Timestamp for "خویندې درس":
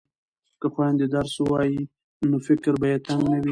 0.73-1.33